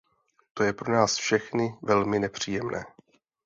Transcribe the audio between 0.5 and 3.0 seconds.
To je pro nás všechny velmi nepříjemné.